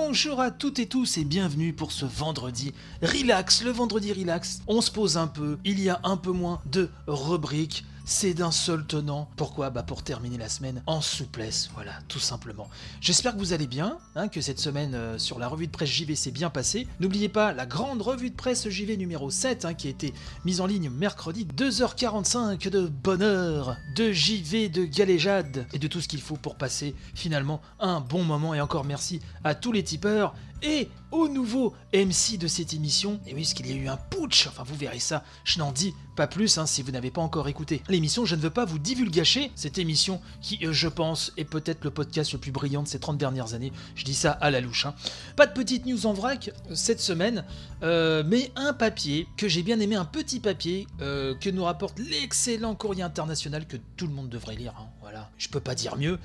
Bonjour 0.00 0.40
à 0.40 0.52
toutes 0.52 0.78
et 0.78 0.86
tous 0.86 1.18
et 1.18 1.24
bienvenue 1.24 1.72
pour 1.72 1.90
ce 1.90 2.06
vendredi 2.06 2.72
relax. 3.02 3.64
Le 3.64 3.72
vendredi 3.72 4.12
relax, 4.12 4.62
on 4.68 4.80
se 4.80 4.92
pose 4.92 5.16
un 5.16 5.26
peu, 5.26 5.58
il 5.64 5.80
y 5.80 5.88
a 5.88 5.98
un 6.04 6.16
peu 6.16 6.30
moins 6.30 6.60
de 6.70 6.88
rubriques 7.08 7.84
c'est 8.08 8.32
d'un 8.32 8.50
seul 8.50 8.86
tenant. 8.86 9.28
Pourquoi 9.36 9.68
Bah 9.68 9.82
pour 9.82 10.02
terminer 10.02 10.38
la 10.38 10.48
semaine 10.48 10.82
en 10.86 11.02
souplesse, 11.02 11.68
voilà, 11.74 11.92
tout 12.08 12.18
simplement. 12.18 12.66
J'espère 13.02 13.34
que 13.34 13.38
vous 13.38 13.52
allez 13.52 13.66
bien, 13.66 13.98
hein, 14.16 14.28
que 14.28 14.40
cette 14.40 14.58
semaine 14.58 14.94
euh, 14.94 15.18
sur 15.18 15.38
la 15.38 15.46
revue 15.46 15.66
de 15.66 15.72
presse 15.72 15.90
JV 15.90 16.16
s'est 16.16 16.30
bien 16.30 16.48
passée. 16.48 16.88
N'oubliez 17.00 17.28
pas 17.28 17.52
la 17.52 17.66
grande 17.66 18.00
revue 18.00 18.30
de 18.30 18.34
presse 18.34 18.66
JV 18.66 18.96
numéro 18.96 19.28
7 19.28 19.66
hein, 19.66 19.74
qui 19.74 19.88
a 19.88 19.90
été 19.90 20.14
mise 20.46 20.62
en 20.62 20.66
ligne 20.66 20.88
mercredi 20.88 21.46
2h45 21.54 22.70
de 22.70 22.86
bonheur, 22.86 23.76
de 23.94 24.10
JV, 24.10 24.70
de 24.70 24.86
galéjade 24.86 25.66
et 25.74 25.78
de 25.78 25.86
tout 25.86 26.00
ce 26.00 26.08
qu'il 26.08 26.22
faut 26.22 26.36
pour 26.36 26.56
passer 26.56 26.94
finalement 27.14 27.60
un 27.78 28.00
bon 28.00 28.24
moment. 28.24 28.54
Et 28.54 28.62
encore 28.62 28.86
merci 28.86 29.20
à 29.44 29.54
tous 29.54 29.70
les 29.70 29.84
tipeurs 29.84 30.34
et 30.62 30.88
au 31.10 31.28
nouveau 31.28 31.74
MC 31.94 32.38
de 32.38 32.46
cette 32.46 32.74
émission. 32.74 33.20
Et 33.26 33.34
oui, 33.34 33.42
parce 33.42 33.54
qu'il 33.54 33.66
y 33.66 33.72
a 33.72 33.76
eu 33.76 33.88
un 33.88 33.96
putsch, 33.96 34.46
enfin 34.46 34.62
vous 34.62 34.74
verrez 34.74 34.98
ça, 34.98 35.24
je 35.44 35.58
n'en 35.58 35.72
dis 35.72 35.94
pas 36.18 36.26
plus 36.26 36.58
hein, 36.58 36.66
si 36.66 36.82
vous 36.82 36.90
n'avez 36.90 37.12
pas 37.12 37.20
encore 37.20 37.46
écouté 37.46 37.80
l'émission. 37.88 38.24
Je 38.24 38.34
ne 38.34 38.40
veux 38.40 38.50
pas 38.50 38.64
vous 38.64 38.80
divulgacher 38.80 39.52
cette 39.54 39.78
émission 39.78 40.20
qui, 40.42 40.58
euh, 40.66 40.72
je 40.72 40.88
pense, 40.88 41.32
est 41.36 41.44
peut-être 41.44 41.84
le 41.84 41.90
podcast 41.90 42.32
le 42.32 42.40
plus 42.40 42.50
brillant 42.50 42.82
de 42.82 42.88
ces 42.88 42.98
30 42.98 43.16
dernières 43.16 43.54
années. 43.54 43.72
Je 43.94 44.04
dis 44.04 44.14
ça 44.14 44.32
à 44.32 44.50
la 44.50 44.60
louche. 44.60 44.84
Hein. 44.84 44.96
Pas 45.36 45.46
de 45.46 45.52
petite 45.52 45.86
news 45.86 46.06
en 46.06 46.12
vrac 46.12 46.48
euh, 46.48 46.74
cette 46.74 47.00
semaine, 47.00 47.44
euh, 47.84 48.24
mais 48.26 48.50
un 48.56 48.72
papier 48.72 49.28
que 49.36 49.46
j'ai 49.46 49.62
bien 49.62 49.78
aimé, 49.78 49.94
un 49.94 50.04
petit 50.04 50.40
papier 50.40 50.88
que 50.98 51.50
nous 51.50 51.62
rapporte 51.62 51.98
l'excellent 51.98 52.74
courrier 52.74 53.02
international 53.02 53.66
que 53.66 53.76
tout 53.96 54.08
le 54.08 54.12
monde 54.12 54.28
devrait 54.28 54.56
lire. 54.56 54.74
Hein, 54.78 54.88
voilà, 55.00 55.30
je 55.38 55.48
peux 55.48 55.60
pas 55.60 55.76
dire 55.76 55.96
mieux, 55.96 56.18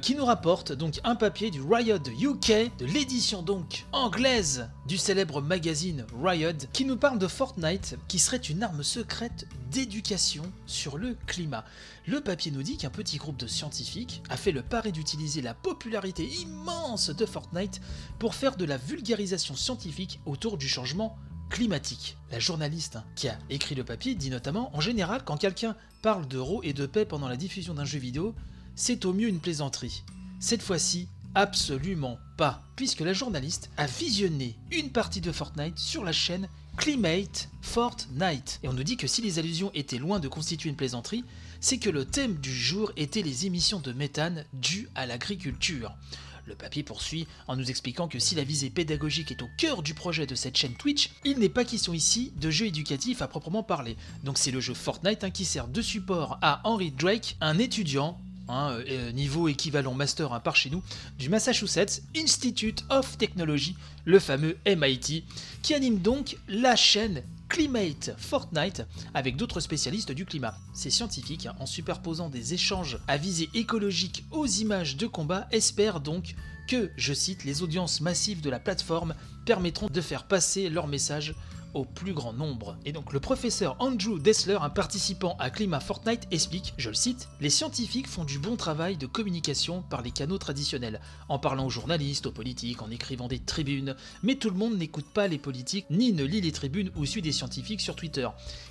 qui 0.00 0.14
nous 0.16 0.24
rapporte 0.24 0.72
donc 0.72 1.00
un 1.04 1.14
papier 1.14 1.50
du 1.50 1.60
Riot 1.62 1.98
UK, 2.20 2.72
de 2.78 2.86
l'édition 2.86 3.42
donc 3.44 3.84
anglaise 3.92 4.68
du 4.86 4.96
célèbre 4.96 5.42
magazine 5.42 6.06
Riot, 6.22 6.66
qui 6.72 6.84
nous 6.84 6.96
parle 6.96 7.18
de 7.18 7.26
Fortnite, 7.26 7.96
qui 8.08 8.18
serait 8.18 8.38
une 8.38 8.62
arme 8.62 8.82
secrète 8.82 9.46
d'éducation 9.70 10.44
sur 10.66 10.96
le 10.96 11.16
climat. 11.26 11.64
Le 12.06 12.20
papier 12.20 12.50
nous 12.50 12.62
dit 12.62 12.76
qu'un 12.76 12.90
petit 12.90 13.18
groupe 13.18 13.36
de 13.36 13.46
scientifiques 13.46 14.22
a 14.30 14.36
fait 14.36 14.52
le 14.52 14.62
pari 14.62 14.92
d'utiliser 14.92 15.42
la 15.42 15.54
popularité 15.54 16.24
immense 16.24 17.10
de 17.10 17.26
Fortnite 17.26 17.80
pour 18.18 18.34
faire 18.34 18.56
de 18.56 18.64
la 18.64 18.78
vulgarisation 18.78 19.54
scientifique 19.54 20.20
autour 20.26 20.56
du 20.56 20.68
changement 20.68 21.16
climatique. 21.50 22.16
La 22.30 22.38
journaliste 22.38 22.98
qui 23.14 23.28
a 23.28 23.38
écrit 23.50 23.74
le 23.74 23.84
papier 23.84 24.14
dit 24.14 24.30
notamment 24.30 24.74
En 24.76 24.80
général, 24.80 25.22
quand 25.24 25.36
quelqu'un 25.36 25.76
parle 26.02 26.26
d'euro 26.26 26.62
et 26.62 26.72
de 26.72 26.86
paix 26.86 27.04
pendant 27.04 27.28
la 27.28 27.36
diffusion 27.36 27.74
d'un 27.74 27.84
jeu 27.84 27.98
vidéo, 27.98 28.34
c'est 28.74 29.04
au 29.04 29.12
mieux 29.12 29.28
une 29.28 29.40
plaisanterie. 29.40 30.02
Cette 30.40 30.62
fois-ci, 30.62 31.08
Absolument 31.36 32.18
pas, 32.36 32.62
puisque 32.76 33.00
la 33.00 33.12
journaliste 33.12 33.68
a 33.76 33.86
visionné 33.86 34.56
une 34.70 34.90
partie 34.90 35.20
de 35.20 35.32
Fortnite 35.32 35.78
sur 35.78 36.04
la 36.04 36.12
chaîne 36.12 36.48
Climate 36.76 37.48
Fortnite. 37.60 38.60
Et 38.62 38.68
on 38.68 38.72
nous 38.72 38.84
dit 38.84 38.96
que 38.96 39.08
si 39.08 39.20
les 39.20 39.40
allusions 39.40 39.72
étaient 39.74 39.98
loin 39.98 40.20
de 40.20 40.28
constituer 40.28 40.70
une 40.70 40.76
plaisanterie, 40.76 41.24
c'est 41.60 41.78
que 41.78 41.90
le 41.90 42.04
thème 42.04 42.34
du 42.36 42.54
jour 42.54 42.92
était 42.96 43.22
les 43.22 43.46
émissions 43.46 43.80
de 43.80 43.92
méthane 43.92 44.44
dues 44.52 44.88
à 44.94 45.06
l'agriculture. 45.06 45.96
Le 46.46 46.54
papier 46.54 46.84
poursuit 46.84 47.26
en 47.48 47.56
nous 47.56 47.68
expliquant 47.68 48.06
que 48.06 48.20
si 48.20 48.36
la 48.36 48.44
visée 48.44 48.70
pédagogique 48.70 49.32
est 49.32 49.42
au 49.42 49.48
cœur 49.58 49.82
du 49.82 49.94
projet 49.94 50.26
de 50.26 50.34
cette 50.36 50.56
chaîne 50.56 50.74
Twitch, 50.74 51.10
il 51.24 51.38
n'est 51.38 51.48
pas 51.48 51.64
question 51.64 51.94
ici 51.94 52.32
de 52.36 52.50
jeu 52.50 52.66
éducatif 52.66 53.22
à 53.22 53.28
proprement 53.28 53.62
parler. 53.64 53.96
Donc 54.22 54.38
c'est 54.38 54.50
le 54.52 54.60
jeu 54.60 54.74
Fortnite 54.74 55.24
hein, 55.24 55.30
qui 55.30 55.46
sert 55.46 55.66
de 55.66 55.82
support 55.82 56.38
à 56.42 56.60
Henry 56.64 56.92
Drake, 56.92 57.36
un 57.40 57.58
étudiant 57.58 58.20
Hein, 58.46 58.76
euh, 58.90 59.10
niveau 59.12 59.48
équivalent 59.48 59.94
master 59.94 60.34
hein, 60.34 60.40
par 60.40 60.54
chez 60.54 60.68
nous, 60.68 60.82
du 61.18 61.30
Massachusetts 61.30 62.02
Institute 62.14 62.84
of 62.90 63.16
Technology, 63.16 63.74
le 64.04 64.18
fameux 64.18 64.58
MIT, 64.66 65.24
qui 65.62 65.72
anime 65.72 65.98
donc 65.98 66.36
la 66.46 66.76
chaîne 66.76 67.22
Climate 67.48 68.14
Fortnite 68.18 68.84
avec 69.14 69.36
d'autres 69.36 69.60
spécialistes 69.60 70.12
du 70.12 70.26
climat. 70.26 70.58
Ces 70.74 70.90
scientifiques, 70.90 71.46
hein, 71.46 71.54
en 71.58 71.64
superposant 71.64 72.28
des 72.28 72.52
échanges 72.52 72.98
à 73.08 73.16
visée 73.16 73.48
écologique 73.54 74.24
aux 74.30 74.46
images 74.46 74.96
de 74.96 75.06
combat, 75.06 75.48
espèrent 75.50 76.00
donc 76.00 76.34
que, 76.68 76.90
je 76.98 77.14
cite, 77.14 77.44
les 77.44 77.62
audiences 77.62 78.02
massives 78.02 78.42
de 78.42 78.50
la 78.50 78.58
plateforme 78.58 79.14
permettront 79.46 79.88
de 79.88 80.00
faire 80.02 80.24
passer 80.24 80.68
leur 80.68 80.86
message 80.86 81.34
au 81.74 81.84
plus 81.84 82.14
grand 82.14 82.32
nombre. 82.32 82.76
Et 82.84 82.92
donc 82.92 83.12
le 83.12 83.20
professeur 83.20 83.76
Andrew 83.78 84.18
Dessler, 84.18 84.58
un 84.60 84.70
participant 84.70 85.36
à 85.38 85.50
Climat 85.50 85.80
Fortnite, 85.80 86.26
explique, 86.30 86.74
je 86.76 86.88
le 86.88 86.94
cite, 86.94 87.28
Les 87.40 87.50
scientifiques 87.50 88.08
font 88.08 88.24
du 88.24 88.38
bon 88.38 88.56
travail 88.56 88.96
de 88.96 89.06
communication 89.06 89.82
par 89.82 90.02
les 90.02 90.10
canaux 90.10 90.38
traditionnels, 90.38 91.00
en 91.28 91.38
parlant 91.38 91.66
aux 91.66 91.70
journalistes, 91.70 92.26
aux 92.26 92.32
politiques, 92.32 92.82
en 92.82 92.90
écrivant 92.90 93.28
des 93.28 93.38
tribunes, 93.38 93.96
mais 94.22 94.36
tout 94.36 94.50
le 94.50 94.56
monde 94.56 94.78
n'écoute 94.78 95.06
pas 95.12 95.28
les 95.28 95.38
politiques, 95.38 95.86
ni 95.90 96.12
ne 96.12 96.24
lit 96.24 96.40
les 96.40 96.52
tribunes 96.52 96.90
ou 96.96 97.04
suit 97.04 97.22
des 97.22 97.32
scientifiques 97.32 97.80
sur 97.80 97.96
Twitter. 97.96 98.28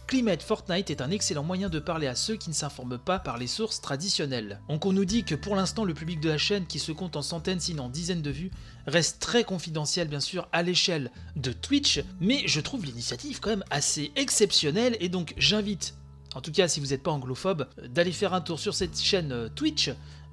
Climate 0.07 0.43
Fortnite 0.43 0.89
est 0.89 1.01
un 1.01 1.11
excellent 1.11 1.43
moyen 1.43 1.69
de 1.69 1.79
parler 1.79 2.07
à 2.07 2.15
ceux 2.15 2.35
qui 2.35 2.49
ne 2.49 2.55
s'informent 2.55 2.97
pas 2.97 3.19
par 3.19 3.37
les 3.37 3.47
sources 3.47 3.81
traditionnelles. 3.81 4.59
Donc 4.69 4.85
on 4.85 4.93
nous 4.93 5.05
dit 5.05 5.23
que 5.23 5.35
pour 5.35 5.55
l'instant 5.55 5.85
le 5.85 5.93
public 5.93 6.19
de 6.19 6.29
la 6.29 6.37
chaîne, 6.37 6.65
qui 6.65 6.79
se 6.79 6.91
compte 6.91 7.15
en 7.15 7.21
centaines 7.21 7.59
sinon 7.59 7.89
dizaines 7.89 8.21
de 8.21 8.29
vues, 8.29 8.51
reste 8.85 9.19
très 9.19 9.43
confidentiel 9.43 10.07
bien 10.07 10.19
sûr 10.19 10.47
à 10.51 10.61
l'échelle 10.61 11.11
de 11.35 11.51
Twitch, 11.51 12.03
mais 12.19 12.43
je 12.47 12.59
trouve 12.59 12.85
l'initiative 12.93 13.39
quand 13.39 13.49
même 13.49 13.63
assez 13.69 14.11
exceptionnelle 14.15 14.95
et 14.99 15.09
donc 15.09 15.33
j'invite, 15.37 15.95
en 16.35 16.41
tout 16.41 16.51
cas 16.51 16.67
si 16.67 16.79
vous 16.79 16.87
n'êtes 16.87 17.03
pas 17.03 17.11
anglophobe, 17.11 17.67
d'aller 17.83 18.11
faire 18.11 18.33
un 18.33 18.41
tour 18.41 18.59
sur 18.59 18.73
cette 18.73 18.99
chaîne 18.99 19.31
euh, 19.31 19.49
Twitch. 19.49 19.89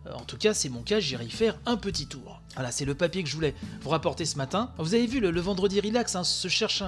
Euh, 0.06 0.12
en 0.14 0.24
tout 0.24 0.38
cas, 0.38 0.54
c'est 0.54 0.70
mon 0.70 0.82
cas, 0.82 0.98
j'irai 0.98 1.28
faire 1.28 1.58
un 1.66 1.76
petit 1.76 2.06
tour. 2.06 2.40
Voilà, 2.54 2.70
c'est 2.70 2.86
le 2.86 2.94
papier 2.94 3.22
que 3.22 3.28
je 3.28 3.34
voulais 3.34 3.54
vous 3.82 3.90
rapporter 3.90 4.24
ce 4.24 4.38
matin. 4.38 4.72
Vous 4.78 4.94
avez 4.94 5.06
vu, 5.06 5.20
le, 5.20 5.40
vendredi 5.40 5.78
relax 5.78 6.16
hein, 6.16 6.24
se 6.24 6.48
cherche 6.48 6.82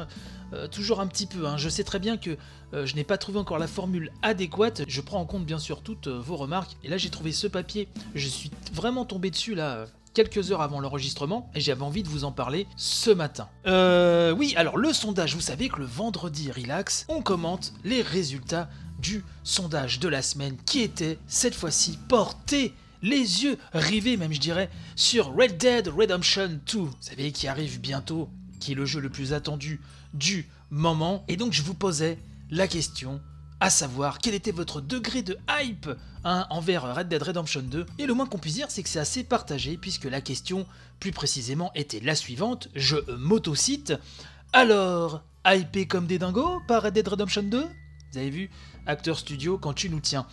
euh, 0.54 0.66
toujours 0.66 0.98
un 1.00 1.06
petit 1.06 1.26
peu. 1.26 1.46
Hein. 1.46 1.58
Je 1.58 1.68
sais 1.68 1.84
très 1.84 1.98
bien 1.98 2.16
que 2.16 2.38
je 2.72 2.94
n'ai 2.94 3.04
pas 3.04 3.18
trouvé 3.18 3.38
encore 3.38 3.58
la 3.58 3.66
formule 3.66 4.10
adéquate. 4.22 4.82
Je 4.88 5.00
prends 5.02 5.20
en 5.20 5.26
compte 5.26 5.44
bien 5.44 5.58
sûr 5.58 5.82
toutes 5.82 6.08
vos 6.08 6.36
remarques. 6.36 6.78
Et 6.84 6.88
là, 6.88 6.96
j'ai 6.96 7.10
trouvé 7.10 7.32
ce 7.32 7.46
papier. 7.46 7.86
Je 8.14 8.28
suis 8.28 8.50
vraiment 8.72 9.04
tombé 9.04 9.30
dessus 9.30 9.54
là 9.54 9.88
quelques 10.14 10.50
heures 10.52 10.62
avant 10.62 10.80
l'enregistrement 10.80 11.50
et 11.54 11.60
j'avais 11.60 11.82
envie 11.82 12.02
de 12.02 12.08
vous 12.08 12.24
en 12.24 12.32
parler 12.32 12.66
ce 12.76 13.10
matin. 13.10 13.48
Euh, 13.66 14.32
oui, 14.32 14.54
alors 14.56 14.76
le 14.76 14.92
sondage, 14.92 15.34
vous 15.34 15.40
savez 15.40 15.68
que 15.68 15.78
le 15.78 15.84
vendredi 15.84 16.50
relax, 16.50 17.06
on 17.08 17.22
commente 17.22 17.72
les 17.84 18.02
résultats 18.02 18.68
du 18.98 19.24
sondage 19.42 19.98
de 19.98 20.08
la 20.08 20.22
semaine 20.22 20.56
qui 20.64 20.80
était 20.80 21.18
cette 21.26 21.54
fois-ci 21.54 21.98
porté 22.08 22.74
les 23.02 23.42
yeux 23.42 23.58
rivés 23.72 24.16
même 24.16 24.32
je 24.32 24.38
dirais 24.38 24.70
sur 24.94 25.34
Red 25.34 25.58
Dead 25.58 25.88
Redemption 25.88 26.60
2, 26.72 26.78
vous 26.78 26.90
savez 27.00 27.32
qui 27.32 27.48
arrive 27.48 27.80
bientôt, 27.80 28.28
qui 28.60 28.72
est 28.72 28.76
le 28.76 28.86
jeu 28.86 29.00
le 29.00 29.10
plus 29.10 29.32
attendu 29.32 29.80
du 30.14 30.48
moment 30.70 31.24
et 31.26 31.36
donc 31.36 31.52
je 31.52 31.62
vous 31.62 31.74
posais 31.74 32.18
la 32.50 32.68
question 32.68 33.20
à 33.62 33.70
savoir 33.70 34.18
quel 34.18 34.34
était 34.34 34.50
votre 34.50 34.80
degré 34.80 35.22
de 35.22 35.38
hype 35.48 35.88
hein, 36.24 36.48
envers 36.50 36.96
Red 36.96 37.08
Dead 37.08 37.22
Redemption 37.22 37.62
2. 37.62 37.86
Et 37.98 38.06
le 38.06 38.12
moins 38.12 38.26
qu'on 38.26 38.38
puisse 38.38 38.54
dire, 38.54 38.66
c'est 38.72 38.82
que 38.82 38.88
c'est 38.88 38.98
assez 38.98 39.22
partagé, 39.22 39.76
puisque 39.76 40.06
la 40.06 40.20
question, 40.20 40.66
plus 40.98 41.12
précisément, 41.12 41.70
était 41.76 42.00
la 42.00 42.16
suivante, 42.16 42.68
je 42.74 42.96
m'autocite. 43.18 43.94
Alors, 44.52 45.22
hypé 45.46 45.86
comme 45.86 46.08
des 46.08 46.18
dingos 46.18 46.60
par 46.66 46.82
Red 46.82 46.94
Dead 46.94 47.06
Redemption 47.06 47.44
2 47.44 47.64
Vous 48.12 48.18
avez 48.18 48.30
vu 48.30 48.50
Acteur 48.86 49.18
Studio, 49.18 49.56
quand 49.56 49.72
tu 49.72 49.88
nous 49.88 50.00
tiens. 50.00 50.26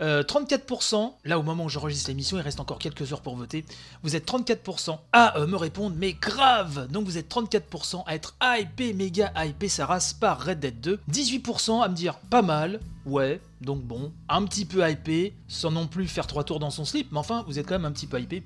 34%, 0.00 0.94
euh, 0.96 1.08
là 1.24 1.38
au 1.38 1.42
moment 1.42 1.64
où 1.64 1.68
j'enregistre 1.68 2.10
l'émission, 2.10 2.36
il 2.36 2.40
reste 2.40 2.60
encore 2.60 2.78
quelques 2.78 3.12
heures 3.12 3.22
pour 3.22 3.36
voter, 3.36 3.64
vous 4.02 4.16
êtes 4.16 4.26
34% 4.26 4.98
à 5.12 5.38
euh, 5.38 5.46
me 5.46 5.56
répondre, 5.56 5.96
mais 5.98 6.12
grave 6.12 6.88
Donc 6.90 7.06
vous 7.06 7.16
êtes 7.16 7.32
34% 7.32 8.02
à 8.06 8.14
être 8.14 8.34
hypé, 8.42 8.92
méga 8.92 9.32
hypé 9.36 9.68
sa 9.68 9.86
race 9.86 10.12
par 10.12 10.44
Red 10.44 10.60
Dead 10.60 10.80
2, 10.80 11.00
18% 11.10 11.82
à 11.82 11.88
me 11.88 11.94
dire 11.94 12.16
pas 12.30 12.42
mal, 12.42 12.80
ouais, 13.06 13.40
donc 13.60 13.82
bon, 13.82 14.12
un 14.28 14.44
petit 14.44 14.64
peu 14.64 14.88
hypé, 14.88 15.34
sans 15.48 15.70
non 15.70 15.86
plus 15.86 16.06
faire 16.06 16.26
trois 16.26 16.44
tours 16.44 16.58
dans 16.58 16.70
son 16.70 16.84
slip, 16.84 17.10
mais 17.12 17.18
enfin, 17.18 17.44
vous 17.46 17.58
êtes 17.58 17.66
quand 17.66 17.74
même 17.74 17.84
un 17.84 17.92
petit 17.92 18.06
peu 18.06 18.20
hypé. 18.20 18.42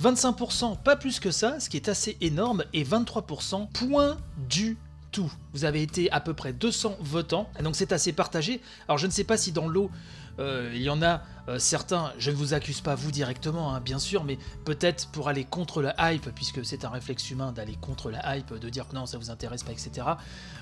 25%, 0.00 0.82
pas 0.82 0.96
plus 0.96 1.20
que 1.20 1.30
ça, 1.30 1.60
ce 1.60 1.68
qui 1.68 1.76
est 1.76 1.88
assez 1.88 2.16
énorme, 2.20 2.64
et 2.72 2.84
23%, 2.84 3.68
point 3.72 4.16
du 4.48 4.76
tout. 5.12 5.32
Vous 5.52 5.64
avez 5.64 5.82
été 5.82 6.10
à 6.10 6.20
peu 6.20 6.34
près 6.34 6.52
200 6.52 6.96
votants, 7.00 7.48
donc 7.62 7.76
c'est 7.76 7.92
assez 7.92 8.12
partagé. 8.12 8.60
Alors 8.88 8.98
je 8.98 9.06
ne 9.06 9.12
sais 9.12 9.24
pas 9.24 9.36
si 9.36 9.52
dans 9.52 9.68
l'eau, 9.68 9.90
euh, 10.38 10.72
il 10.74 10.82
y 10.82 10.90
en 10.90 11.02
a 11.02 11.22
euh, 11.48 11.58
certains, 11.58 12.12
je 12.18 12.30
ne 12.30 12.36
vous 12.36 12.54
accuse 12.54 12.80
pas 12.80 12.94
vous 12.94 13.10
directement, 13.10 13.74
hein, 13.74 13.80
bien 13.80 13.98
sûr, 13.98 14.24
mais 14.24 14.38
peut-être 14.64 15.08
pour 15.08 15.28
aller 15.28 15.44
contre 15.44 15.82
la 15.82 15.94
hype, 16.12 16.30
puisque 16.34 16.64
c'est 16.64 16.84
un 16.84 16.90
réflexe 16.90 17.30
humain 17.30 17.52
d'aller 17.52 17.76
contre 17.80 18.10
la 18.10 18.36
hype, 18.36 18.54
de 18.54 18.68
dire 18.68 18.88
que 18.88 18.94
non, 18.94 19.06
ça 19.06 19.18
vous 19.18 19.30
intéresse 19.30 19.62
pas, 19.62 19.72
etc. 19.72 20.06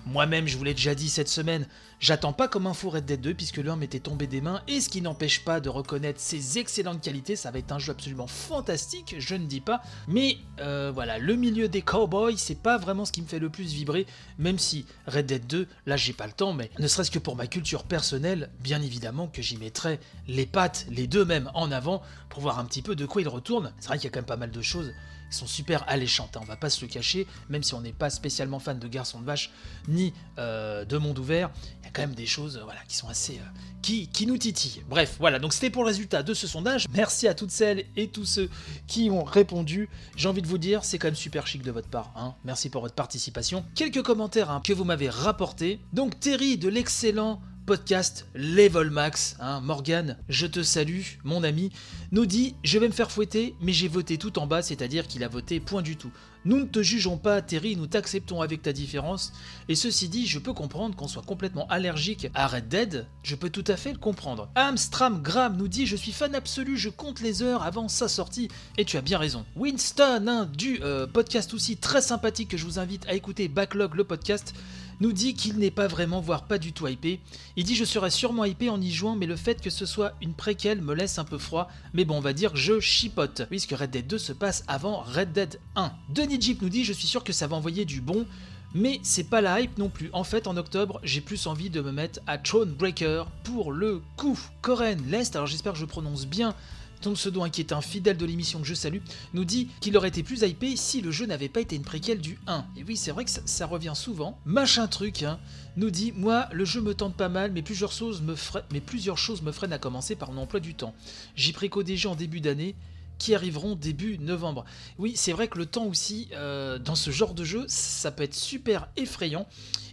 Moi-même, 0.07 0.47
je 0.47 0.57
vous 0.57 0.65
l'ai 0.65 0.75
déjà 0.75 0.95
dit 0.95 1.11
cette 1.11 1.29
semaine, 1.29 1.67
j'attends 1.99 2.33
pas 2.33 2.49
comme 2.49 2.67
un 2.67 2.75
fou 2.75 2.91
Red 2.91 3.05
Dead 3.05 3.21
2, 3.21 3.35
puisque 3.35 3.59
l'homme 3.59 3.81
m'était 3.81 4.01
tombé 4.01 4.27
des 4.27 4.41
mains, 4.41 4.63
et 4.69 4.81
ce 4.81 4.89
qui 4.89 5.03
n'empêche 5.03 5.45
pas 5.45 5.61
de 5.61 5.69
reconnaître 5.69 6.21
ses 6.21 6.59
excellentes 6.59 7.03
qualités, 7.03 7.37
ça 7.37 7.51
va 7.51 7.59
être 7.59 7.73
un 7.73 7.79
jeu 7.79 7.93
absolument 7.93 8.27
fantastique, 8.27 9.17
je 9.19 9.35
ne 9.35 9.47
dis 9.47 9.61
pas, 9.61 9.83
mais 10.09 10.39
euh, 10.61 10.91
voilà, 10.95 11.19
le 11.19 11.37
milieu 11.37 11.69
des 11.69 11.83
cowboys, 11.83 12.39
c'est 12.39 12.61
pas 12.61 12.79
vraiment 12.79 13.05
ce 13.05 13.13
qui 13.13 13.21
me 13.21 13.27
fait 13.27 13.39
le 13.39 13.51
plus 13.51 13.73
vibrer, 13.75 14.07
même 14.39 14.59
si 14.59 14.87
Red 15.07 15.27
Dead 15.27 15.47
2, 15.47 15.69
là 15.87 15.97
j'ai 15.97 16.15
pas 16.15 16.27
le 16.27 16.33
temps, 16.33 16.55
mais 16.55 16.71
ne 16.79 16.89
serait-ce 16.89 17.11
que 17.11 17.19
pour 17.19 17.37
ma 17.37 17.47
culture 17.47 17.85
personnelle, 17.85 18.51
bien 18.61 18.81
évidemment 18.81 19.27
que 19.27 19.43
j'y 19.43 19.59
mettrai 19.59 20.01
les 20.27 20.47
pattes, 20.47 20.70
les 20.91 21.07
deux 21.07 21.25
même 21.25 21.51
en 21.55 21.71
avant, 21.71 22.03
pour 22.29 22.41
voir 22.41 22.59
un 22.59 22.65
petit 22.65 22.83
peu 22.83 22.95
de 22.95 23.07
quoi 23.07 23.23
il 23.23 23.29
retourne. 23.29 23.73
C'est 23.81 23.89
vrai 23.89 23.99
qu'il 23.99 24.05
y 24.05 24.09
a 24.09 24.11
quand 24.11 24.21
même 24.21 24.27
pas 24.27 24.37
mal 24.37 24.51
de 24.51 24.63
choses 24.63 24.93
qui 25.31 25.37
sont 25.37 25.47
super 25.47 25.85
alléchantes, 25.89 26.37
hein, 26.37 26.41
on 26.43 26.47
va 26.47 26.57
pas 26.57 26.71
se 26.71 26.81
le 26.81 26.89
cacher, 26.89 27.27
même 27.49 27.63
si 27.63 27.75
on 27.75 27.81
n'est 27.81 27.93
pas 27.93 28.11
spécialement 28.11 28.59
fan 28.59 28.79
de 28.79 28.89
Garçon 28.89 29.21
de 29.21 29.25
Vache 29.25 29.51
ni 29.87 30.13
euh, 30.39 30.85
de 30.85 30.99
Monde 30.99 31.19
Ouvert, 31.21 31.51
il 31.81 31.85
y 31.85 31.89
a 31.89 31.91
quand 31.93 32.03
même 32.03 32.15
des 32.15 32.27
choses 32.27 32.57
euh, 32.57 32.65
voilà, 32.65 32.81
qui 32.89 32.97
sont 32.97 33.09
assez... 33.09 33.35
Euh, 33.35 33.61
qui, 33.83 34.09
qui 34.09 34.27
nous 34.27 34.37
titillent. 34.37 34.83
Bref, 34.91 35.17
voilà, 35.19 35.39
donc 35.39 35.55
c'était 35.55 35.71
pour 35.71 35.85
le 35.85 35.89
résultat 35.89 36.23
de 36.23 36.35
ce 36.35 36.47
sondage. 36.47 36.87
Merci 36.93 37.27
à 37.27 37.35
toutes 37.35 37.51
celles 37.51 37.87
et 37.97 38.09
tous 38.09 38.27
ceux 38.27 38.51
qui 38.87 39.09
ont 39.11 39.25
répondu. 39.25 39.89
J'ai 40.17 40.29
envie 40.29 40.43
de 40.43 40.47
vous 40.47 40.59
dire, 40.59 40.85
c'est 40.85 40.99
quand 40.99 41.09
même 41.09 41.15
super 41.15 41.47
chic 41.47 41.63
de 41.63 41.71
votre 41.71 41.89
part. 41.89 42.13
Hein. 42.15 42.35
Merci 42.45 42.69
pour 42.69 42.83
votre 42.83 42.95
participation. 42.95 43.65
Quelques 43.75 44.03
commentaires 44.03 44.51
hein, 44.51 44.61
que 44.63 44.75
vous 44.75 44.85
m'avez 44.85 45.09
rapportés. 45.09 45.81
Donc 45.95 46.21
Terry 46.21 46.59
de 46.59 46.69
l'excellent 46.69 47.41
podcast 47.71 48.27
Level 48.35 48.91
Max, 48.91 49.37
hein, 49.39 49.61
Morgan, 49.61 50.17
je 50.29 50.49
te 50.49 50.61
salue, 50.61 51.03
mon 51.23 51.45
ami, 51.45 51.71
nous 52.11 52.27
dit 52.27 52.57
Je 52.65 52.81
vais 52.81 52.89
me 52.89 52.93
faire 52.93 53.13
fouetter, 53.13 53.55
mais 53.61 53.73
j'ai 53.73 53.87
voté 53.87 54.19
tout 54.19 54.41
en 54.41 54.49
bas, 54.49 54.61
c'est-à-dire 54.61 55.07
qu'il 55.07 55.23
a 55.23 55.29
voté 55.29 55.61
point 55.61 55.81
du 55.81 55.97
tout. 55.97 56.11
Nous 56.45 56.57
ne 56.57 56.65
te 56.65 56.83
jugeons 56.83 57.17
pas, 57.17 57.43
Terry, 57.43 57.77
nous 57.77 57.87
t'acceptons 57.87 58.41
avec 58.41 58.63
ta 58.63 58.73
différence. 58.73 59.33
Et 59.69 59.77
ceci 59.77 60.09
dit, 60.09 60.27
je 60.27 60.41
peux 60.41 60.53
comprendre 60.53 60.97
qu'on 60.97 61.07
soit 61.07 61.23
complètement 61.23 61.69
allergique 61.69 62.29
à 62.35 62.49
Red 62.49 62.67
Dead, 62.67 63.07
je 63.23 63.37
peux 63.37 63.51
tout 63.51 63.65
à 63.69 63.77
fait 63.77 63.93
le 63.93 63.99
comprendre. 63.99 64.51
Amstram 64.57 65.23
Graham 65.23 65.57
nous 65.57 65.69
dit 65.69 65.87
Je 65.87 65.95
suis 65.95 66.11
fan 66.11 66.35
absolu, 66.35 66.77
je 66.77 66.89
compte 66.89 67.21
les 67.21 67.41
heures 67.43 67.63
avant 67.63 67.87
sa 67.87 68.09
sortie. 68.09 68.49
Et 68.79 68.85
tu 68.85 68.97
as 68.97 69.03
bien 69.03 69.19
raison. 69.19 69.45
Winston, 69.55 70.25
hein, 70.27 70.51
du 70.53 70.81
euh, 70.83 71.07
podcast 71.07 71.55
aussi 71.55 71.77
très 71.77 72.03
sympathique 72.03 72.49
que 72.49 72.57
je 72.57 72.65
vous 72.65 72.81
invite 72.81 73.07
à 73.07 73.15
écouter, 73.15 73.47
Backlog 73.47 73.95
le 73.95 74.03
podcast 74.03 74.55
nous 75.01 75.13
dit 75.13 75.35
qu'il 75.35 75.59
n'est 75.59 75.71
pas 75.71 75.87
vraiment, 75.87 76.21
voire 76.21 76.45
pas 76.45 76.59
du 76.59 76.73
tout 76.73 76.87
hypé. 76.87 77.21
Il 77.57 77.65
dit 77.65 77.75
je 77.75 77.85
serais 77.85 78.11
sûrement 78.11 78.45
hypé 78.45 78.69
en 78.69 78.81
y 78.81 78.91
jouant, 78.91 79.17
mais 79.17 79.27
le 79.27 79.37
fait 79.37 79.61
que 79.61 79.71
ce 79.71 79.87
soit 79.87 80.15
une 80.21 80.35
préquelle 80.35 80.83
me 80.83 80.95
laisse 80.95 81.19
un 81.19 81.25
peu 81.25 81.39
froid. 81.39 81.69
Mais 81.95 82.05
bon, 82.05 82.19
on 82.19 82.21
va 82.21 82.33
dire 82.33 82.55
je 82.55 82.81
chipote, 82.81 83.43
puisque 83.49 83.73
Red 83.73 83.91
Dead 83.91 84.07
2 84.07 84.19
se 84.19 84.33
passe 84.33 84.65
avant 84.69 85.01
Red 85.01 85.33
Dead 85.33 85.61
1. 85.77 85.93
Denis 86.11 86.41
Jeep 86.41 86.63
nous 86.63 86.69
dit 86.69 86.85
je 86.85 86.93
suis 86.93 87.09
sûr 87.09 87.25
que 87.25 87.33
ça 87.33 87.47
va 87.47 87.57
envoyer 87.57 87.85
du 87.85 88.01
bon. 88.01 88.27
Mais 88.73 89.01
c'est 89.03 89.25
pas 89.25 89.41
la 89.41 89.61
hype 89.61 89.79
non 89.79 89.89
plus. 89.89 90.11
En 90.13 90.23
fait, 90.23 90.47
en 90.47 90.57
octobre, 90.57 91.01
j'ai 91.03 91.21
plus 91.21 91.49
envie 91.49 91.71
de 91.71 91.81
me 91.81 91.91
mettre 91.91 92.21
à 92.29 92.39
Thronebreaker 92.39 93.27
pour 93.43 93.73
le 93.73 94.01
coup. 94.17 94.39
Coren 94.63 95.03
Lest, 95.09 95.35
alors 95.35 95.49
j'espère 95.49 95.73
que 95.73 95.79
je 95.81 95.85
prononce 95.85 96.25
bien 96.25 96.55
ton 97.01 97.15
pseudo, 97.15 97.45
qui 97.51 97.61
est 97.61 97.73
un 97.73 97.81
fidèle 97.81 98.17
de 98.17 98.27
l'émission 98.27 98.61
que 98.61 98.67
je 98.67 98.75
salue, 98.75 98.99
nous 99.35 99.45
dit 99.45 99.69
qu'il 99.81 99.97
aurait 99.97 100.09
été 100.09 100.23
plus 100.23 100.43
hypé 100.43 100.77
si 100.77 101.01
le 101.01 101.11
jeu 101.11 101.27
n'avait 101.27 101.49
pas 101.49 101.61
été 101.61 101.77
une 101.77 101.83
préquelle 101.83 102.21
du 102.21 102.39
1. 102.47 102.65
Et 102.77 102.85
oui, 102.85 102.97
c'est 102.97 103.11
vrai 103.11 103.25
que 103.25 103.31
ça, 103.31 103.67
revient 103.67 103.93
souvent. 103.95 104.39
Machin 104.45 104.87
truc, 104.89 105.23
hein, 105.23 105.39
nous 105.77 105.91
dit 105.91 106.13
Moi, 106.13 106.49
le 106.53 106.65
jeu 106.65 106.81
me 106.81 106.95
tente 106.95 107.15
pas 107.15 107.29
mal, 107.29 107.53
mais 107.53 107.63
plusieurs 107.63 107.93
choses 107.93 108.21
me, 108.23 108.35
mais 108.73 108.81
plusieurs 108.81 109.19
choses 109.19 109.43
me 109.43 109.53
freinent 109.53 109.73
à 109.73 109.79
commencer 109.79 110.17
par 110.17 110.33
mon 110.33 110.43
emploi 110.43 110.61
du 110.61 110.75
temps. 110.75 110.95
J'y 111.37 111.53
préco 111.53 111.83
des 111.83 111.97
jeux 111.97 112.09
en 112.09 112.17
début 112.17 112.41
d'année 112.41 112.75
qui 113.21 113.35
arriveront 113.35 113.77
début 113.77 114.19
novembre. 114.19 114.65
Oui, 114.99 115.13
c'est 115.15 115.33
vrai 115.33 115.47
que 115.47 115.59
le 115.59 115.67
temps 115.67 115.85
aussi, 115.85 116.29
euh, 116.33 116.79
dans 116.79 116.95
ce 116.97 117.11
genre 117.11 117.35
de 117.35 117.45
jeu, 117.45 117.65
ça 117.69 118.11
peut 118.11 118.25
être 118.25 118.35
super 118.35 118.89
effrayant. 118.97 119.47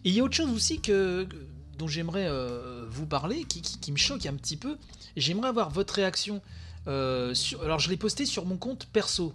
Et 0.06 0.10
il 0.10 0.16
y 0.16 0.22
a 0.22 0.24
autre 0.24 0.36
chose 0.36 0.50
aussi 0.50 0.80
que, 0.80 1.28
dont 1.78 1.88
j'aimerais 1.88 2.28
euh, 2.28 2.86
vous 2.90 3.06
parler, 3.06 3.44
qui, 3.44 3.92
me 3.92 3.98
choque 3.98 4.26
un 4.26 4.34
petit 4.34 4.58
peu. 4.58 4.78
J'aimerais 5.18 5.50
avoir 5.50 5.70
votre 5.70 5.96
réaction 5.96 6.42
euh, 6.88 7.34
alors 7.64 7.80
je 7.80 7.90
l'ai 7.90 7.98
posté 7.98 8.26
sur 8.26 8.46
mon 8.46 8.58
compte 8.58 8.88
perso, 8.92 9.34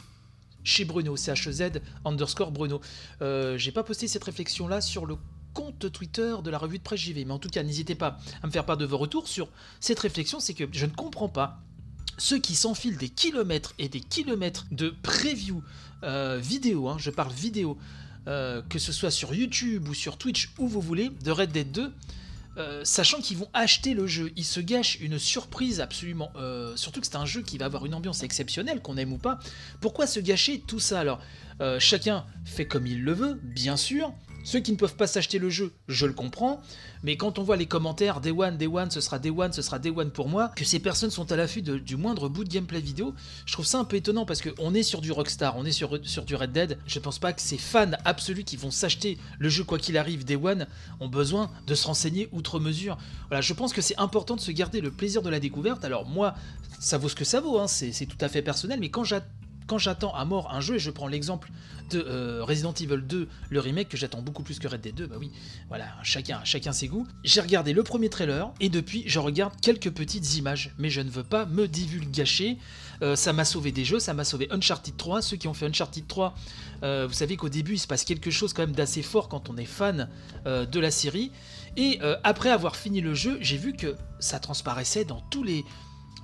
chez 0.65 0.85
Bruno, 0.85 1.17
CHZ 1.17 1.81
underscore 2.05 2.53
Bruno. 2.53 2.81
Euh, 3.21 3.59
j'ai 3.59 3.73
pas 3.73 3.83
posté 3.83 4.09
cette 4.09 4.25
réflexion-là 4.25 4.81
sur 4.81 5.07
le 5.07 5.17
compte 5.55 5.93
Twitter 5.93 6.35
de 6.43 6.51
la 6.51 6.59
revue 6.59 6.79
de 6.79 6.83
presse 6.83 7.01
JV. 7.01 7.25
Mais 7.25 7.33
en 7.33 7.39
tout 7.39 7.51
cas, 7.51 7.63
n'hésitez 7.63 7.95
pas 7.95 8.19
à 8.43 8.47
me 8.47 8.53
faire 8.53 8.65
part 8.65 8.77
de 8.77 8.87
vos 8.87 8.97
retours 8.97 9.29
sur 9.29 9.49
cette 9.81 9.99
réflexion. 9.99 10.41
C'est 10.41 10.55
que 10.55 10.65
je 10.73 10.87
ne 10.87 10.93
comprends 10.93 11.29
pas 11.29 11.59
ceux 12.17 12.39
qui 12.39 12.55
s'enfilent 12.55 12.97
des 12.97 13.09
kilomètres 13.09 13.75
et 13.79 13.89
des 13.89 14.01
kilomètres 14.01 14.67
de 14.71 14.95
preview 15.03 15.63
euh, 16.05 16.39
vidéo, 16.41 16.89
hein, 16.89 16.97
je 16.99 17.11
parle 17.11 17.33
vidéo, 17.33 17.79
que 18.25 18.79
ce 18.79 18.93
soit 18.93 19.11
sur 19.11 19.35
YouTube 19.35 19.89
ou 19.89 19.95
sur 19.95 20.17
Twitch, 20.17 20.53
où 20.59 20.69
vous 20.69 20.81
voulez, 20.81 21.11
de 21.25 21.33
Red 21.33 21.51
Dead 21.51 21.73
2. 21.73 21.93
Euh, 22.59 22.83
sachant 22.85 23.21
qu'ils 23.21 23.39
vont 23.39 23.49
acheter 23.55 23.95
le 23.95 24.07
jeu, 24.07 24.31
ils 24.37 24.45
se 24.45 24.61
gâchent 24.61 24.99
une 25.01 25.19
surprise 25.19 25.81
absolument. 25.81 26.31
Euh, 26.37 26.77
surtout 26.77 27.01
que 27.01 27.07
c'est 27.07 27.17
un 27.17 27.25
jeu 27.25 27.43
qui 27.43 27.59
va 27.59 27.67
avoir 27.67 27.87
une 27.87 27.95
ambiance 27.95 28.23
exceptionnelle, 28.23 28.81
qu'on 28.81 28.97
aime 28.97 29.13
ou 29.13 29.19
pas. 29.19 29.39
Pourquoi 29.81 30.07
se 30.07 30.21
gâcher 30.21 30.61
tout 30.67 30.81
ça 30.81 31.01
alors? 31.01 31.21
Euh, 31.61 31.81
Chacun 31.81 32.27
fait 32.45 32.67
comme 32.67 32.87
il 32.87 33.03
le 33.03 33.13
veut, 33.13 33.41
bien 33.43 33.77
sûr, 33.77 34.13
ceux 34.45 34.61
qui 34.61 34.73
ne 34.73 34.77
peuvent 34.77 34.97
pas 34.97 35.07
s'acheter 35.07 35.39
le 35.39 35.51
jeu, 35.51 35.73
je 35.89 36.07
le 36.07 36.13
comprends, 36.13 36.61
mais 37.03 37.17
quand 37.17 37.39
on 37.39 37.43
voit 37.43 37.57
les 37.57 37.67
commentaires 37.67 38.21
Day 38.21 38.31
One, 38.31 38.57
Day 38.57 38.67
One, 38.67 38.91
ce 38.91 39.01
sera 39.01 39.19
Day 39.19 39.31
One, 39.31 39.53
ce 39.53 39.63
sera 39.63 39.79
Day 39.79 39.91
One 39.91 40.11
pour 40.11 40.29
moi, 40.29 40.53
que 40.57 40.65
ces 40.65 40.79
personnes 40.79 41.11
sont 41.11 41.31
à 41.33 41.37
l'affût 41.37 41.63
du 41.63 41.97
moindre 41.97 42.29
bout 42.29 42.45
de 42.45 42.49
gameplay 42.49 42.81
vidéo, 42.81 43.15
je 43.47 43.53
trouve 43.53 43.67
ça 43.67 43.79
un 43.79 43.85
peu 43.85 43.97
étonnant 43.97 44.25
parce 44.25 44.43
qu'on 44.43 44.75
est 44.75 44.83
sur 44.83 45.01
du 45.01 45.13
Rockstar, 45.13 45.57
on 45.57 45.65
est 45.65 45.73
sur, 45.73 45.99
du 45.99 46.35
Red 46.35 46.53
Dead. 46.53 46.79
Je 46.87 46.99
pense 46.99 47.19
pas 47.19 47.33
que 47.33 47.41
ces 47.41 47.59
fans 47.59 47.91
absolus 48.05 48.45
qui 48.45 48.57
vont 48.57 48.71
s'acheter 48.71 49.19
le 49.39 49.49
jeu 49.49 49.65
quoi 49.65 49.79
qu'il 49.79 49.97
arrive 49.97 50.25
Day 50.25 50.37
One 50.37 50.67
ont 51.01 51.09
besoin 51.09 51.51
de 51.67 51.75
se 51.75 51.87
renseigner 51.87 52.29
outre 52.33 52.61
mesure. 52.61 52.99
Voilà, 53.29 53.41
je 53.41 53.53
pense 53.53 53.73
que 53.73 53.81
c'est 53.81 53.99
important 53.99 54.37
de 54.37 54.41
se 54.41 54.51
garder 54.51 54.81
le 54.81 54.91
plaisir 54.91 55.23
de 55.23 55.31
la 55.31 55.41
découverte. 55.41 55.85
Alors 55.85 56.07
moi, 56.07 56.35
ça 56.79 56.99
vaut 56.99 57.09
ce 57.09 57.15
que 57.15 57.25
ça 57.25 57.41
vaut, 57.41 57.59
hein, 57.59 57.69
c'est 57.69 58.07
tout 58.07 58.19
à 58.21 58.29
fait 58.29 58.43
personnel, 58.43 58.81
mais 58.81 58.91
quand 58.91 59.05
j'attends 59.05 59.27
quand 59.67 59.79
j'attends 59.79 60.15
à 60.15 60.25
mort 60.25 60.53
un 60.53 60.61
jeu, 60.61 60.77
et 60.77 60.79
je 60.79 60.91
prends 60.91 61.09
l'exemple 61.09 61.51
de 61.91 62.05
euh, 62.07 62.45
Resident 62.45 62.73
Evil 62.73 63.03
2, 63.03 63.29
le 63.51 63.61
remake 63.61 63.89
que 63.89 63.97
j'attends 63.97 64.23
beaucoup 64.23 64.43
plus 64.43 64.59
que 64.59 64.69
Red 64.69 64.81
Dead 64.81 64.95
2, 64.95 65.07
bah 65.07 65.17
oui, 65.19 65.31
voilà, 65.69 65.87
chacun, 66.03 66.41
chacun 66.45 66.73
ses 66.73 66.89
goûts. 66.89 67.07
J'ai 67.25 67.41
regardé 67.41 67.73
le 67.73 67.83
premier 67.83 68.09
trailer 68.09 68.53
et 68.61 68.69
depuis 68.69 69.05
je 69.07 69.19
regarde 69.19 69.53
quelques 69.61 69.91
petites 69.91 70.37
images, 70.37 70.75
mais 70.79 70.91
je 70.91 71.01
ne 71.01 71.11
veux 71.11 71.25
pas 71.25 71.47
me 71.47 71.69
divulgacher. 71.69 72.59
Euh, 73.03 73.17
ça 73.17 73.33
m'a 73.33 73.45
sauvé 73.45 73.73
des 73.73 73.85
jeux, 73.85 73.99
ça 73.99 74.15
m'a 74.15 74.25
sauvé 74.25 74.49
Uncharted 74.51 74.97
3. 74.97 75.23
Ceux 75.23 75.37
qui 75.37 75.49
ont 75.49 75.55
fait 75.55 75.67
Uncharted 75.67 76.07
3, 76.07 76.35
euh, 76.83 77.07
vous 77.07 77.15
savez 77.15 77.37
qu'au 77.37 77.49
début 77.49 77.75
il 77.75 77.79
se 77.79 77.87
passe 77.87 78.05
quelque 78.05 78.31
chose 78.31 78.53
quand 78.53 78.63
même 78.63 78.75
d'assez 78.75 79.03
fort 79.03 79.29
quand 79.29 79.51
on 79.51 79.57
est 79.57 79.65
fan 79.65 80.09
de 80.45 80.81
la 80.81 80.91
série. 80.91 81.33
Et 81.77 82.01
après 82.23 82.51
avoir 82.51 82.77
fini 82.77 83.01
le 83.01 83.15
jeu, 83.15 83.39
j'ai 83.41 83.57
vu 83.57 83.75
que 83.75 83.97
ça 84.19 84.39
transparaissait 84.39 85.05
dans 85.05 85.21
tous 85.31 85.43
les 85.43 85.65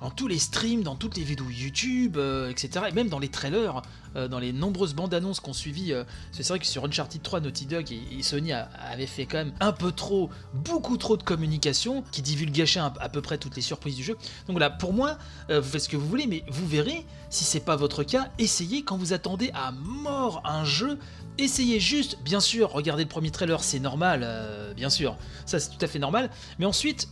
dans 0.01 0.09
tous 0.09 0.27
les 0.27 0.39
streams, 0.39 0.83
dans 0.83 0.95
toutes 0.95 1.17
les 1.17 1.23
vidéos 1.23 1.49
YouTube, 1.49 2.17
euh, 2.17 2.49
etc. 2.49 2.85
Et 2.89 2.91
même 2.93 3.09
dans 3.09 3.19
les 3.19 3.29
trailers, 3.29 3.81
euh, 4.15 4.27
dans 4.27 4.39
les 4.39 4.53
nombreuses 4.53 4.93
bandes 4.93 5.13
annonces 5.13 5.39
qu'on 5.39 5.53
suivi. 5.53 5.91
Euh, 5.91 6.03
c'est 6.31 6.47
vrai 6.47 6.59
que 6.59 6.65
sur 6.65 6.85
Uncharted 6.85 7.21
3, 7.21 7.41
Naughty 7.41 7.65
Dog 7.65 7.91
et, 7.91 8.23
Sony 8.23 8.51
avaient 8.53 9.07
fait 9.07 9.25
quand 9.25 9.37
même 9.37 9.53
un 9.59 9.71
peu 9.71 9.91
trop, 9.91 10.29
beaucoup 10.53 10.97
trop 10.97 11.17
de 11.17 11.23
communication 11.23 12.03
qui 12.11 12.21
divulgachait 12.21 12.79
à, 12.79 12.93
à 12.99 13.09
peu 13.09 13.21
près 13.21 13.37
toutes 13.37 13.55
les 13.55 13.61
surprises 13.61 13.95
du 13.95 14.03
jeu. 14.03 14.13
Donc 14.47 14.51
voilà, 14.51 14.69
pour 14.69 14.93
moi, 14.93 15.17
vous 15.49 15.63
faites 15.63 15.81
ce 15.81 15.89
que 15.89 15.97
vous 15.97 16.07
voulez, 16.07 16.27
mais 16.27 16.43
vous 16.49 16.67
verrez, 16.67 17.05
si 17.29 17.43
c'est 17.43 17.59
pas 17.59 17.75
votre 17.75 18.03
cas, 18.03 18.29
essayez 18.37 18.83
quand 18.83 18.97
vous 18.97 19.13
attendez 19.13 19.51
à 19.53 19.71
mort 19.71 20.41
un 20.45 20.63
jeu. 20.63 20.99
Essayez 21.37 21.79
juste, 21.79 22.19
bien 22.23 22.39
sûr, 22.39 22.71
regardez 22.71 23.03
le 23.03 23.09
premier 23.09 23.31
trailer, 23.31 23.63
c'est 23.63 23.79
normal, 23.79 24.27
bien 24.75 24.89
sûr, 24.89 25.17
ça 25.45 25.59
c'est 25.59 25.69
tout 25.69 25.83
à 25.83 25.87
fait 25.87 25.99
normal. 25.99 26.29
Mais 26.59 26.65
ensuite, 26.65 27.07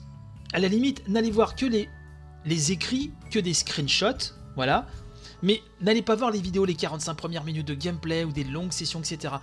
à 0.53 0.59
la 0.59 0.67
limite, 0.67 1.07
n'allez 1.07 1.31
voir 1.31 1.55
que 1.55 1.65
les 1.65 1.89
les 2.47 2.71
écrits 2.71 3.11
que 3.29 3.39
des 3.39 3.53
screenshots, 3.53 4.33
voilà. 4.55 4.87
Mais 5.43 5.61
n'allez 5.81 6.01
pas 6.01 6.15
voir 6.15 6.31
les 6.31 6.41
vidéos, 6.41 6.65
les 6.65 6.73
45 6.73 7.13
premières 7.13 7.43
minutes 7.43 7.67
de 7.67 7.75
gameplay 7.75 8.23
ou 8.23 8.31
des 8.31 8.43
longues 8.43 8.71
sessions, 8.71 9.01
etc. 9.01 9.35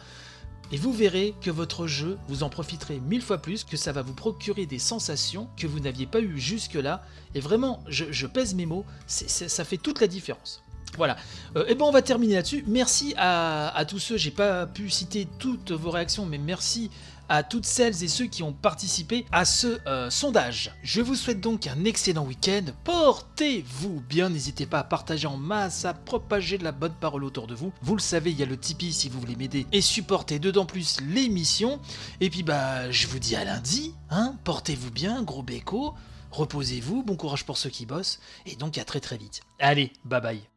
Et 0.72 0.76
vous 0.76 0.92
verrez 0.92 1.34
que 1.40 1.50
votre 1.50 1.86
jeu, 1.86 2.18
vous 2.26 2.42
en 2.42 2.48
profiterez 2.48 2.98
mille 2.98 3.22
fois 3.22 3.38
plus, 3.38 3.62
que 3.62 3.76
ça 3.76 3.92
va 3.92 4.02
vous 4.02 4.14
procurer 4.14 4.66
des 4.66 4.78
sensations 4.78 5.48
que 5.56 5.66
vous 5.66 5.78
n'aviez 5.78 6.06
pas 6.06 6.20
eues 6.20 6.38
jusque-là. 6.40 7.04
Et 7.34 7.40
vraiment, 7.40 7.84
je, 7.86 8.26
pèse 8.26 8.54
mes 8.54 8.66
mots, 8.66 8.84
ça 9.06 9.64
fait 9.64 9.76
toute 9.76 10.00
la 10.00 10.08
différence. 10.08 10.64
Voilà. 10.96 11.16
et 11.54 11.58
euh, 11.58 11.64
eh 11.68 11.74
ben 11.74 11.84
on 11.84 11.90
va 11.90 12.02
terminer 12.02 12.34
là-dessus. 12.36 12.64
Merci 12.66 13.14
à, 13.16 13.84
tous 13.88 13.98
ceux, 13.98 14.16
j'ai 14.16 14.30
pas 14.30 14.66
pu 14.66 14.90
citer 14.90 15.26
toutes 15.38 15.72
vos 15.72 15.90
réactions, 15.90 16.26
mais 16.26 16.38
merci 16.38 16.90
à 17.28 17.42
toutes 17.42 17.64
celles 17.64 18.04
et 18.04 18.08
ceux 18.08 18.26
qui 18.26 18.42
ont 18.42 18.52
participé 18.52 19.24
à 19.32 19.44
ce 19.44 19.78
euh, 19.86 20.10
sondage. 20.10 20.72
Je 20.82 21.00
vous 21.00 21.14
souhaite 21.14 21.40
donc 21.40 21.66
un 21.66 21.84
excellent 21.84 22.24
week-end. 22.24 22.64
Portez-vous 22.84 24.02
bien, 24.08 24.28
n'hésitez 24.28 24.66
pas 24.66 24.80
à 24.80 24.84
partager 24.84 25.26
en 25.26 25.38
masse, 25.38 25.84
à 25.86 25.94
propager 25.94 26.58
de 26.58 26.64
la 26.64 26.72
bonne 26.72 26.92
parole 26.92 27.24
autour 27.24 27.46
de 27.46 27.54
vous. 27.54 27.72
Vous 27.82 27.96
le 27.96 28.02
savez, 28.02 28.30
il 28.30 28.38
y 28.38 28.42
a 28.42 28.46
le 28.46 28.58
Tipeee 28.58 28.92
si 28.92 29.08
vous 29.08 29.20
voulez 29.20 29.36
m'aider 29.36 29.66
et 29.72 29.80
supporter 29.80 30.38
dedans 30.38 30.66
plus 30.66 31.00
l'émission. 31.00 31.80
Et 32.20 32.28
puis 32.28 32.42
bah, 32.42 32.90
je 32.90 33.06
vous 33.06 33.18
dis 33.18 33.36
à 33.36 33.44
lundi. 33.44 33.94
Hein 34.10 34.34
Portez-vous 34.44 34.90
bien, 34.90 35.22
gros 35.22 35.42
béco. 35.42 35.94
Reposez-vous, 36.34 37.04
bon 37.04 37.14
courage 37.16 37.44
pour 37.44 37.56
ceux 37.56 37.70
qui 37.70 37.86
bossent, 37.86 38.18
et 38.44 38.56
donc 38.56 38.76
à 38.76 38.84
très 38.84 38.98
très 38.98 39.16
vite. 39.16 39.42
Allez, 39.60 39.92
bye 40.04 40.20
bye. 40.20 40.53